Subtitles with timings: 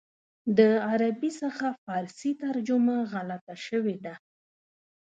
[0.57, 0.59] د
[0.89, 4.15] عربي څخه فارسي ترجمه غلطه شوې ده.